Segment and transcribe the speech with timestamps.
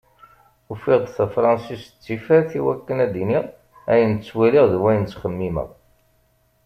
[0.71, 3.45] Ufiɣ-d tafransist d tifrat i wakken ad d-iniɣ
[3.91, 5.69] ayen ttwaliɣ d wayen txemmimeɣ.